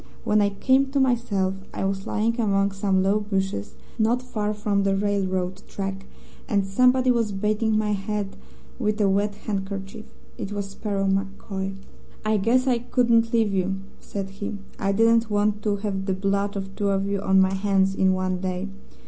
[0.23, 4.81] When I came to myself I was lying among some low bushes, not far from
[4.81, 6.07] the railroad track,
[6.49, 8.35] and somebody was bathing my head
[8.79, 10.07] with a wet handkerchief.
[10.39, 11.75] It was Sparrow MacCoy.
[12.25, 14.57] "'I guess I couldn't leave you,' said he.
[14.79, 18.13] 'I didn't want to have the blood of two of you on my hands in
[18.13, 18.69] one day.